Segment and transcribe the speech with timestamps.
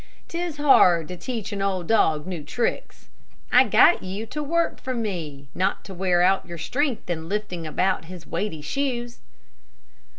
[0.29, 3.07] ''Tis hard to teach an old dog new tricks.'
[3.51, 7.67] I got you to work for me, not to wear out your strength in lifting
[7.67, 9.19] about his weighty shoes."